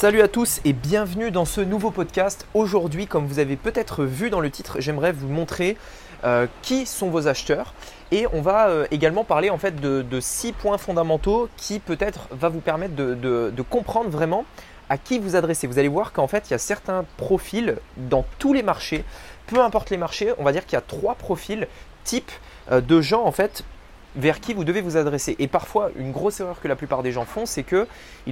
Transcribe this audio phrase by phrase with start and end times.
[0.00, 2.46] Salut à tous et bienvenue dans ce nouveau podcast.
[2.54, 5.76] Aujourd'hui, comme vous avez peut-être vu dans le titre, j'aimerais vous montrer
[6.22, 7.74] euh, qui sont vos acheteurs
[8.12, 12.48] et on va euh, également parler en fait de, six points fondamentaux qui peut-être va
[12.48, 14.44] vous permettre de, comprendre vraiment
[14.88, 15.66] à qui vous adressez.
[15.66, 19.04] Vous allez voir qu'en fait, il y a certains profils dans tous les marchés,
[19.48, 21.66] peu importe les marchés, on va dire qu'il y a trois profils
[22.04, 22.30] types
[22.70, 23.64] euh, de gens en fait
[24.16, 25.36] vers qui vous devez vous adresser.
[25.38, 27.86] Et parfois, une grosse erreur que la plupart des gens font, c'est qu'ils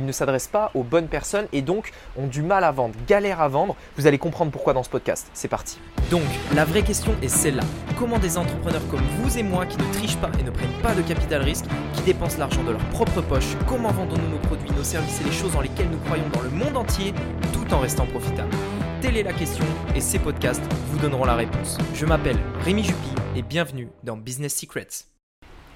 [0.04, 3.48] ne s'adressent pas aux bonnes personnes et donc ont du mal à vendre, galèrent à
[3.48, 3.76] vendre.
[3.96, 5.28] Vous allez comprendre pourquoi dans ce podcast.
[5.34, 5.78] C'est parti.
[6.10, 6.22] Donc,
[6.54, 7.64] la vraie question est celle-là.
[7.98, 10.94] Comment des entrepreneurs comme vous et moi qui ne trichent pas et ne prennent pas
[10.94, 14.84] de capital risque, qui dépensent l'argent de leur propre poche, comment vendons-nous nos produits, nos
[14.84, 17.12] services et les choses dans lesquelles nous croyons dans le monde entier
[17.52, 18.54] tout en restant profitables?
[19.00, 19.64] Telle est la question
[19.94, 21.78] et ces podcasts vous donneront la réponse.
[21.94, 25.15] Je m'appelle Rémi Juppy et bienvenue dans Business Secrets.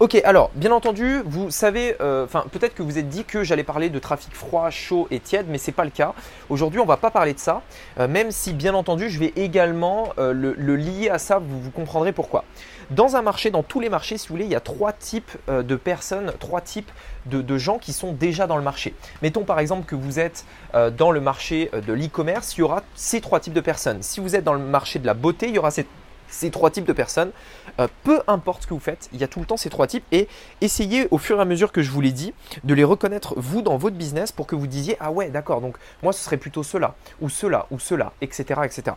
[0.01, 3.65] Ok, alors bien entendu, vous savez, euh, enfin peut-être que vous êtes dit que j'allais
[3.65, 6.15] parler de trafic froid, chaud et tiède, mais c'est pas le cas.
[6.49, 7.61] Aujourd'hui, on va pas parler de ça,
[7.99, 11.39] euh, même si bien entendu, je vais également euh, le, lier à ça.
[11.39, 12.45] Vous, vous comprendrez pourquoi.
[12.91, 15.33] Dans un marché, dans tous les marchés, si vous voulez, il y a trois types
[15.49, 16.91] de personnes, trois types
[17.27, 18.95] de, de, gens qui sont déjà dans le marché.
[19.21, 20.46] Mettons par exemple que vous êtes
[20.96, 24.02] dans le marché de l'e-commerce, il y aura ces trois types de personnes.
[24.02, 25.87] Si vous êtes dans le marché de la beauté, il y aura ces
[26.31, 27.31] ces trois types de personnes.
[27.79, 29.87] Euh, peu importe ce que vous faites, il y a tout le temps ces trois
[29.87, 30.29] types et
[30.61, 32.33] essayez au fur et à mesure que je vous l'ai dit
[32.65, 35.77] de les reconnaître vous dans votre business pour que vous disiez ah ouais d'accord donc
[36.03, 38.97] moi ce serait plutôt cela ou cela ou cela etc etc.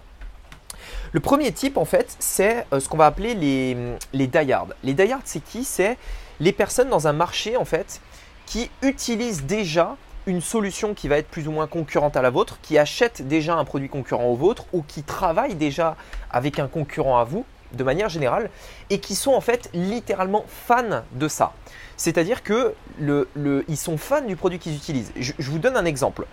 [1.11, 3.77] Le premier type en fait c'est euh, ce qu'on va appeler les,
[4.13, 4.75] les die-hard.
[4.83, 5.63] Les die c'est qui?
[5.63, 5.97] C'est
[6.39, 8.01] les personnes dans un marché en fait
[8.45, 12.59] qui utilisent déjà une solution qui va être plus ou moins concurrente à la vôtre,
[12.61, 15.95] qui achète déjà un produit concurrent au vôtre ou qui travaille déjà
[16.31, 18.49] avec un concurrent à vous de manière générale
[18.89, 21.53] et qui sont en fait littéralement fans de ça.
[21.97, 23.27] C'est-à-dire que le,
[23.67, 25.11] ils sont fans du produit qu'ils utilisent.
[25.15, 26.25] Je, vous donne un exemple.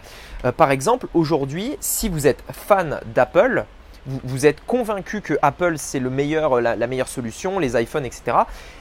[0.45, 3.65] Euh, par exemple, aujourd'hui, si vous êtes fan d'Apple,
[4.07, 8.39] vous, êtes convaincu que Apple c'est le meilleur, la, meilleure solution, les iPhones, etc.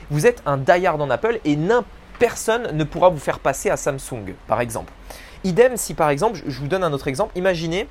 [0.10, 1.58] Vous êtes un die-hard en Apple et
[2.20, 4.94] personne ne pourra vous faire passer à Samsung, par exemple.
[5.44, 7.88] Idem si par exemple, je vous donne un autre exemple, imaginez,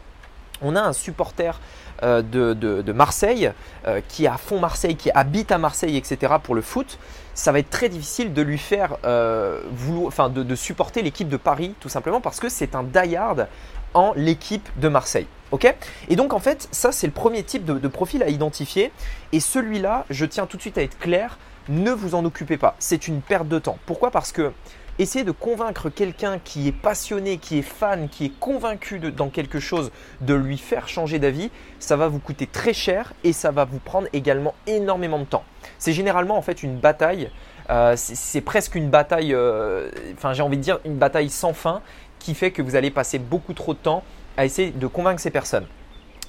[0.61, 1.61] on a un supporter
[2.03, 3.51] euh, de, Marseille
[3.87, 6.35] euh, qui est à fond Marseille, qui habite à Marseille, etc.
[6.43, 6.99] pour le foot,
[7.35, 9.61] ça va être très difficile de lui faire euh,
[10.07, 13.47] enfin de, supporter l'équipe de Paris tout simplement parce que c'est un die-hard
[13.95, 15.27] en l'équipe de Marseille.
[15.51, 15.75] Ok?
[16.09, 18.93] Et donc en fait, ça c'est le premier type de profil à identifier.
[19.33, 21.39] Et celui-là, je tiens tout de suite à être clair,
[21.69, 22.77] ne vous en occupez pas.
[22.79, 23.79] C'est une perte de temps.
[23.87, 24.11] Pourquoi?
[24.11, 24.53] Parce que
[24.99, 29.61] essayer de convaincre quelqu'un qui est passionné, qui est fan, qui est convaincu dans quelque
[29.61, 33.65] chose, de lui faire changer d'avis, ça va vous coûter très cher et ça va
[33.65, 35.45] vous prendre également énormément de temps.
[35.79, 37.31] C'est généralement en fait une bataille,
[37.71, 41.83] euh, c'est presque une bataille, euh, enfin j'ai envie de dire une bataille sans fin
[42.19, 44.03] qui fait que vous allez passer beaucoup trop de temps
[44.37, 45.67] à essayer de convaincre ces personnes.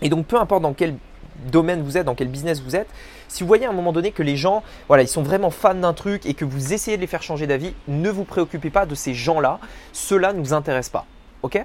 [0.02, 0.96] Et donc peu importe dans quel
[1.52, 2.88] domaine vous êtes, dans quel business vous êtes,
[3.28, 5.76] si vous voyez à un moment donné que les gens, voilà, ils sont vraiment fans
[5.76, 8.86] d'un truc et que vous essayez de les faire changer d'avis, ne vous préoccupez pas
[8.86, 9.60] de ces gens-là.
[9.94, 11.06] Cela ne nous intéresse pas.
[11.44, 11.64] Ok?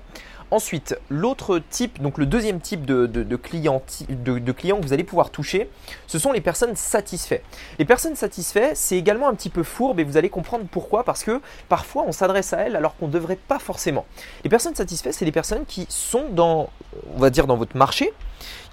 [0.50, 5.04] Ensuite, l'autre type, donc le deuxième type de, de, clients, de, clients que vous allez
[5.04, 5.68] pouvoir toucher,
[6.06, 7.42] ce sont les personnes satisfaites.
[7.78, 11.24] Les personnes satisfaites, c'est également un petit peu fourbe et vous allez comprendre pourquoi, parce
[11.24, 14.04] que parfois on s'adresse à elles alors qu'on ne devrait pas forcément.
[14.44, 16.70] Les personnes satisfaites, c'est les personnes qui sont dans,
[17.14, 18.12] on va dire, dans votre marché,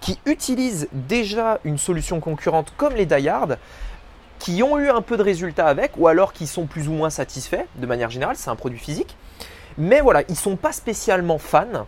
[0.02, 3.58] qui utilisent déjà une solution concurrente comme les Dayard,
[4.40, 7.12] qui ont eu un peu de résultats avec, ou alors qui sont plus ou moins
[7.12, 9.16] satisfaits, de manière générale, c'est un produit physique.
[9.78, 11.88] Mais voilà, ils sont pas spécialement fans,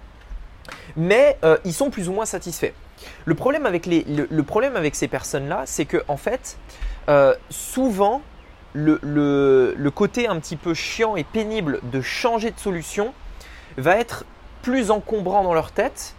[0.96, 2.74] mais euh, ils sont plus ou moins satisfaits.
[3.26, 6.58] Le problème avec, les, le, problème avec ces personnes-là, c'est que en fait,
[7.10, 8.22] euh, souvent,
[8.74, 13.14] le, le, côté un petit peu chiant et pénible de changer de solution
[13.78, 14.26] va être
[14.62, 16.16] plus encombrant dans leur tête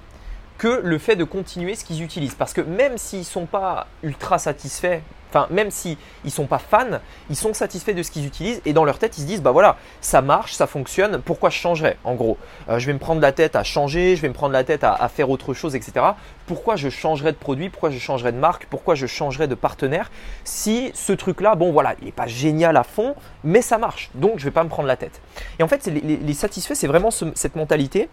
[0.59, 2.35] que le fait de continuer ce qu'ils utilisent.
[2.35, 5.01] Parce que même s'ils ne sont pas ultra satisfaits,
[5.35, 7.01] enfin même s'ils ne sont pas fans,
[7.31, 9.51] ils sont satisfaits de ce qu'ils utilisent et dans leur tête ils se disent bah
[9.51, 12.39] voilà, ça marche, ça fonctionne, pourquoi je changerais en gros?
[12.69, 14.85] Euh, Je vais me prendre la tête à changer, je vais me prendre la tête
[14.85, 16.07] à, faire autre chose, etc.
[16.47, 20.11] Pourquoi je changerais de produit, pourquoi je changerais de marque, pourquoi je changerais de partenaire?
[20.45, 24.39] Si ce truc-là, bon voilà, il n'est pas génial à fond, mais ça marche, donc
[24.39, 25.21] je vais pas me prendre la tête.
[25.59, 28.09] Et en fait, les, satisfaits, c'est vraiment cette mentalité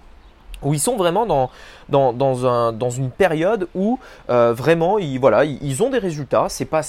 [0.62, 1.26] où ils sont vraiment
[1.90, 6.48] dans une période où euh, vraiment ils, voilà, ils ont des résultats.
[6.50, 6.84] C'est pas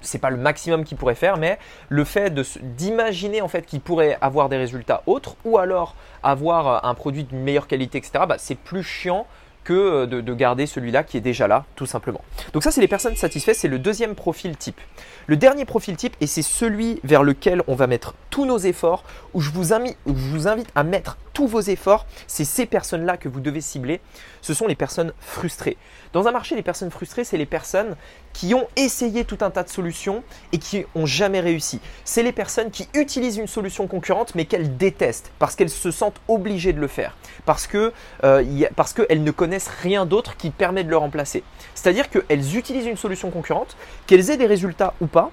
[0.00, 1.58] c'est pas le maximum qu'ils pourraient faire, mais
[1.88, 2.32] le fait
[2.76, 7.40] d'imaginer en fait qu'ils pourraient avoir des résultats autres ou alors avoir un produit d'une
[7.40, 8.24] meilleure qualité, etc.
[8.28, 9.26] Bah, c'est plus chiant
[9.64, 12.22] que euh, de, garder celui-là qui est déjà là, tout simplement.
[12.52, 14.80] Donc ça, c'est les personnes satisfaites, c'est le deuxième profil type.
[15.26, 19.04] Le dernier profil type, et c'est celui vers lequel on va mettre tous nos efforts,
[19.34, 24.00] où je vous, invite à mettre vos efforts, c'est ces personnes-là que vous devez cibler.
[24.42, 25.76] Ce sont les personnes frustrées.
[26.12, 27.96] Dans un marché, les personnes frustrées, c'est les personnes
[28.32, 30.22] qui ont essayé tout un tas de solutions
[30.52, 31.80] et qui n'ont jamais réussi.
[32.04, 36.20] C'est les personnes qui utilisent une solution concurrente mais qu'elles détestent parce qu'elles se sentent
[36.28, 37.92] obligées de le faire, parce que
[38.24, 38.44] euh,
[38.76, 41.42] parce qu'elles ne connaissent rien d'autre qui permet de le remplacer.
[41.74, 43.76] C'est-à-dire qu'elles utilisent une solution concurrente,
[44.06, 45.30] qu'elles aient des résultats ou pas,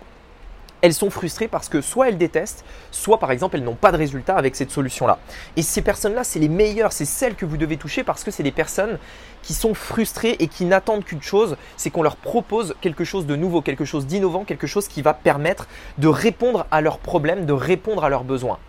[0.81, 3.97] elles sont frustrées parce que soit elles détestent, soit par exemple elles n'ont pas de
[3.97, 5.19] résultat avec cette solution-là.
[5.55, 8.43] Et ces personnes-là, c'est les meilleures, c'est celles que vous devez toucher parce que c'est
[8.43, 8.99] des personnes
[9.41, 13.35] qui sont frustrées et qui n'attendent qu'une chose, c'est qu'on leur propose quelque chose de
[13.35, 17.53] nouveau, quelque chose d'innovant, quelque chose qui va permettre de répondre à leurs problèmes, de
[17.53, 18.59] répondre à leurs besoins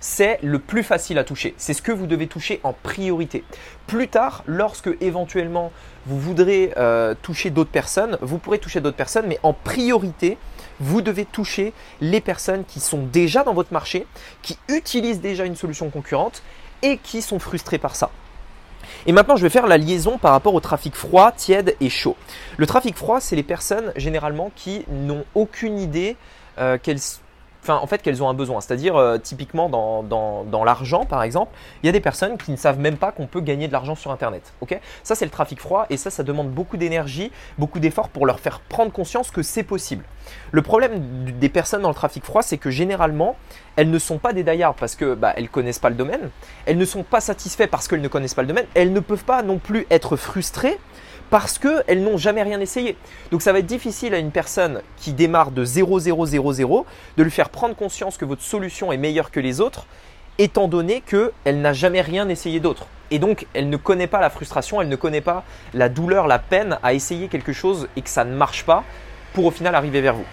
[0.00, 1.54] c'est le plus facile à toucher.
[1.56, 3.44] C'est ce que vous devez toucher en priorité.
[3.86, 5.72] Plus tard, lorsque éventuellement
[6.06, 10.38] vous voudrez euh, toucher d'autres personnes, vous pourrez toucher d'autres personnes, mais en priorité,
[10.80, 14.06] vous devez toucher les personnes qui sont déjà dans votre marché,
[14.42, 16.42] qui utilisent déjà une solution concurrente
[16.82, 18.10] et qui sont frustrées par ça.
[19.06, 22.16] Et maintenant, je vais faire la liaison par rapport au trafic froid, tiède et chaud.
[22.56, 26.16] Le trafic froid, c'est les personnes généralement qui n'ont aucune idée
[26.58, 27.00] euh, qu'elles
[27.68, 28.60] en fait qu'elles ont un besoin.
[28.60, 31.52] C'est-à-dire euh, typiquement dans, dans, l'argent par exemple,
[31.82, 33.94] il y a des personnes qui ne savent même pas qu'on peut gagner de l'argent
[33.94, 34.52] sur Internet.
[34.60, 34.78] Ok?
[35.02, 38.40] Ça c'est le trafic froid et ça ça demande beaucoup d'énergie, beaucoup d'efforts pour leur
[38.40, 40.04] faire prendre conscience que c'est possible.
[40.50, 43.36] Le problème des personnes dans le trafic froid c'est que généralement
[43.76, 46.30] elles ne sont pas des die parce que bah, elles connaissent pas le domaine,
[46.66, 49.24] elles ne sont pas satisfaites parce qu'elles ne connaissent pas le domaine, elles ne peuvent
[49.24, 50.78] pas non plus être frustrées
[51.30, 52.96] parce qu'elles n'ont jamais rien essayé.
[53.30, 56.86] Donc ça va être difficile à une personne qui démarre de 0, 0, 0, 0
[57.16, 59.86] de lui faire prendre conscience que votre solution est meilleure que les autres,
[60.38, 62.86] étant donné qu'elle n'a jamais rien essayé d'autre.
[63.10, 65.44] Et donc elle ne connaît pas la frustration, elle ne connaît pas
[65.74, 68.84] la douleur, la peine à essayer quelque chose et que ça ne marche pas
[69.32, 70.26] pour au final arriver vers vous.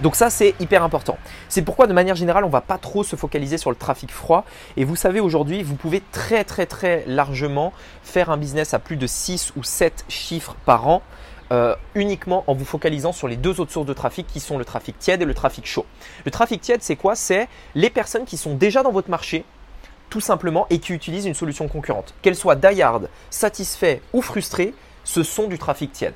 [0.00, 1.18] Donc ça, c'est hyper important.
[1.48, 4.44] C'est pourquoi de manière générale, on va pas trop se focaliser sur le trafic froid.
[4.76, 7.72] Et vous savez, aujourd'hui, vous pouvez très très très largement
[8.02, 11.02] faire un business à plus de 6 ou 7 chiffres par an.
[11.50, 14.66] Euh, uniquement en vous focalisant sur les deux autres sources de trafic qui sont le
[14.66, 15.86] trafic tiède et le trafic chaud.
[16.26, 17.14] Le trafic tiède, c'est quoi?
[17.14, 19.46] C'est les personnes qui sont déjà dans votre marché,
[20.10, 22.12] tout simplement, et qui utilisent une solution concurrente.
[22.20, 22.84] Qu'elles soient die
[23.30, 24.74] satisfaits ou frustrées,
[25.04, 26.12] ce sont du trafic tiède.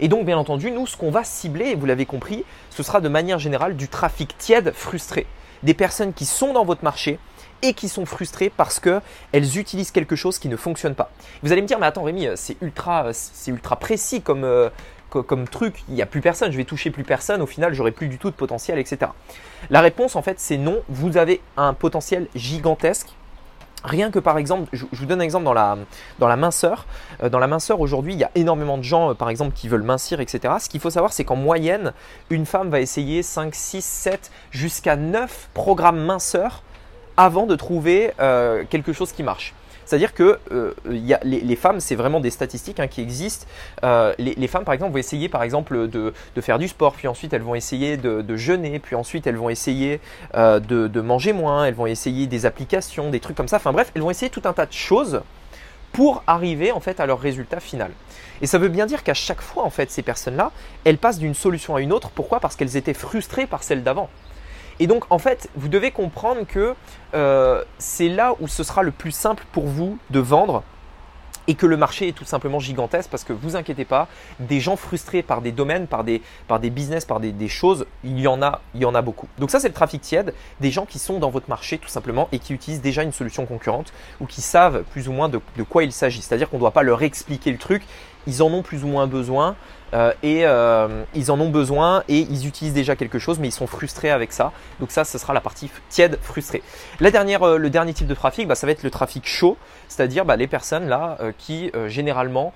[0.00, 3.08] Et donc, bien entendu, nous, ce qu'on va cibler, vous l'avez compris, ce sera de
[3.08, 5.26] manière générale du trafic tiède frustré.
[5.62, 7.18] Des personnes qui sont dans votre marché
[7.62, 11.10] et qui sont frustrées parce qu'elles utilisent quelque chose qui ne fonctionne pas.
[11.42, 14.68] Vous allez me dire, mais attends Rémi, c'est ultra, c'est ultra précis comme, euh,
[15.50, 18.08] truc, il n'y a plus personne, je vais toucher plus personne, au final j'aurai plus
[18.08, 19.12] du tout de potentiel, etc.
[19.70, 23.08] La réponse en fait c'est non, vous avez un potentiel gigantesque
[23.86, 26.86] Rien que par exemple, je, vous donne un exemple dans la, minceur.
[27.22, 29.68] Euh, dans la minceur, aujourd'hui, il y a énormément de gens, euh, par exemple, qui
[29.68, 30.54] veulent mincir, etc.
[30.58, 31.92] Ce qu'il faut savoir, c'est qu'en moyenne,
[32.28, 36.64] une femme va essayer 5, 6, 7, jusqu'à 9 programmes minceur
[37.16, 39.54] avant de trouver euh, quelque chose qui marche.
[39.86, 43.46] C'est-à-dire que euh, les, femmes, c'est vraiment des statistiques hein, qui existent.
[43.84, 47.32] Euh, les, femmes, par exemple, vont essayer, par exemple, de, faire du sport, puis ensuite
[47.32, 50.00] elles vont essayer de, jeûner, puis ensuite elles vont essayer
[50.34, 53.56] euh, de, manger moins, elles vont essayer des applications, des trucs comme ça.
[53.56, 55.22] Enfin bref, elles vont essayer tout un tas de choses
[55.92, 57.92] pour arriver en fait à leur résultat final.
[58.42, 60.50] Et ça veut bien dire qu'à chaque fois, en fait, ces personnes-là,
[60.84, 62.10] elles passent d'une solution à une autre.
[62.10, 62.40] Pourquoi?
[62.40, 64.10] Parce qu'elles étaient frustrées par celle d'avant.
[64.78, 66.74] Et donc, en fait, vous devez comprendre que
[67.14, 70.62] euh, c'est là où ce sera le plus simple pour vous de vendre
[71.48, 74.08] et que le marché est tout simplement gigantesque parce que vous inquiétez pas,
[74.40, 78.18] des gens frustrés par des domaines, par des, par des business, par des, choses, il
[78.18, 79.28] y en a, beaucoup.
[79.38, 82.28] Donc ça c'est le trafic tiède, des gens qui sont dans votre marché tout simplement
[82.32, 85.84] et qui utilisent déjà une solution concurrente ou qui savent plus ou moins de quoi
[85.84, 86.22] il s'agit.
[86.22, 87.82] C'est-à-dire qu'on ne doit pas leur expliquer le truc,
[88.26, 89.56] ils en ont plus ou moins besoin
[89.94, 93.52] euh, et euh, ils en ont besoin et ils utilisent déjà quelque chose mais ils
[93.52, 94.52] sont frustrés avec ça.
[94.80, 96.62] Donc ça, ce sera la partie tiède, frustrée.
[97.00, 99.56] La dernière, euh, le dernier type de trafic, bah, ça va être le trafic chaud,
[99.88, 102.52] c'est-à-dire bah, les personnes là qui généralement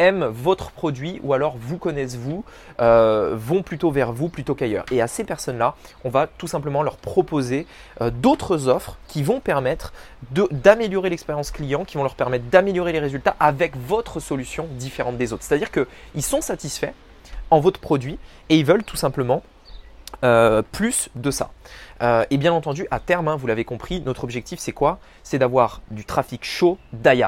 [0.00, 2.44] aiment votre produit ou alors vous connaissent vous,
[2.80, 4.84] euh, vont plutôt vers vous plutôt qu'ailleurs.
[4.90, 7.66] Et à ces personnes-là, on va tout simplement leur proposer
[8.00, 9.92] euh, d'autres offres qui vont permettre
[10.32, 15.32] d'améliorer l'expérience client, qui vont leur permettre d'améliorer les résultats avec votre solution différente des
[15.32, 15.42] autres.
[15.44, 16.92] C'est-à-dire qu'ils sont satisfaits
[17.50, 19.42] en votre produit et ils veulent tout simplement
[20.24, 21.50] euh, plus de ça.
[22.02, 24.98] Euh, et bien entendu, à terme, hein, vous l'avez compris, notre objectif c'est quoi?
[25.22, 27.24] C'est d'avoir du trafic chaud die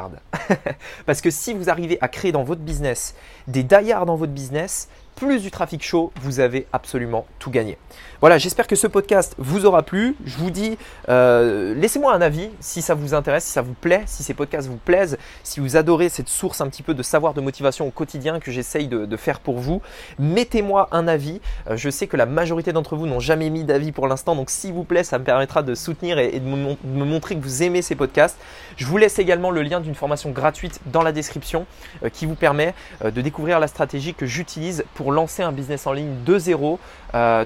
[1.06, 3.14] Parce que si vous arrivez à créer dans votre business
[3.48, 7.78] des die dans votre business, plus du trafic chaud, vous avez absolument tout gagné.
[8.22, 10.14] Voilà, j'espère que ce podcast vous aura plu.
[10.24, 10.78] Je vous dis,
[11.08, 14.68] euh, laissez-moi un avis si ça vous intéresse, si ça vous plaît, si ces podcasts
[14.68, 17.90] vous plaisent, si vous adorez cette source un petit peu de savoir de motivation au
[17.90, 19.82] quotidien que j'essaye de, faire pour vous.
[20.20, 21.40] Mettez-moi un avis.
[21.68, 24.50] Euh, je sais que la majorité d'entre vous n'ont jamais mis d'avis pour l'instant, donc
[24.50, 27.82] s'il vous plaît, ça me permettra de soutenir et, de, me, montrer que vous aimez
[27.82, 28.38] ces podcasts.
[28.76, 31.66] Je vous laisse également le lien d'une formation gratuite dans la description
[32.04, 32.72] euh, qui vous permet
[33.04, 36.78] de découvrir la stratégie que j'utilise pour lancer un business en ligne de zéro,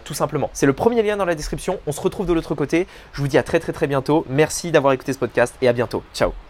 [0.04, 0.50] tout simplement.
[0.52, 1.78] C'est le premier lien dans la description.
[1.86, 2.86] On se retrouve de l'autre côté.
[3.12, 4.24] Je vous dis à très très très bientôt.
[4.28, 6.02] Merci d'avoir écouté ce podcast et à bientôt.
[6.14, 6.45] Ciao